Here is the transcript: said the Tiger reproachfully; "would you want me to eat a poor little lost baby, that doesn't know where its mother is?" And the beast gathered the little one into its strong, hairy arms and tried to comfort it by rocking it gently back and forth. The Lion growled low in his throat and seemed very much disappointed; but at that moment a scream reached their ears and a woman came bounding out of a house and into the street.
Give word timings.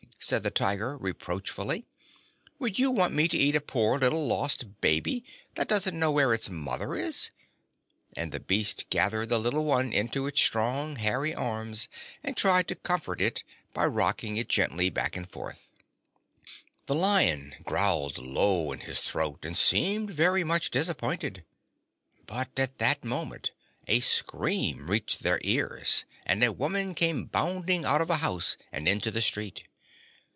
said 0.23 0.43
the 0.43 0.51
Tiger 0.51 0.97
reproachfully; 0.99 1.87
"would 2.59 2.77
you 2.77 2.91
want 2.91 3.11
me 3.11 3.27
to 3.27 3.35
eat 3.35 3.55
a 3.55 3.59
poor 3.59 3.97
little 3.97 4.27
lost 4.27 4.79
baby, 4.79 5.25
that 5.55 5.67
doesn't 5.67 5.97
know 5.97 6.11
where 6.11 6.31
its 6.31 6.47
mother 6.47 6.93
is?" 6.95 7.31
And 8.15 8.31
the 8.31 8.39
beast 8.39 8.87
gathered 8.91 9.29
the 9.29 9.39
little 9.39 9.65
one 9.65 9.91
into 9.91 10.27
its 10.27 10.39
strong, 10.39 10.97
hairy 10.97 11.33
arms 11.33 11.87
and 12.23 12.37
tried 12.37 12.67
to 12.67 12.75
comfort 12.75 13.19
it 13.19 13.43
by 13.73 13.87
rocking 13.87 14.37
it 14.37 14.47
gently 14.47 14.91
back 14.91 15.17
and 15.17 15.27
forth. 15.29 15.67
The 16.85 16.93
Lion 16.93 17.55
growled 17.63 18.19
low 18.19 18.71
in 18.71 18.81
his 18.81 19.01
throat 19.01 19.43
and 19.43 19.57
seemed 19.57 20.11
very 20.11 20.43
much 20.43 20.69
disappointed; 20.69 21.43
but 22.27 22.59
at 22.59 22.77
that 22.77 23.03
moment 23.03 23.49
a 23.87 24.01
scream 24.01 24.87
reached 24.87 25.23
their 25.23 25.41
ears 25.43 26.05
and 26.27 26.43
a 26.43 26.51
woman 26.53 26.93
came 26.93 27.25
bounding 27.25 27.85
out 27.85 28.01
of 28.01 28.11
a 28.11 28.17
house 28.17 28.55
and 28.71 28.87
into 28.87 29.09
the 29.09 29.21
street. 29.23 29.63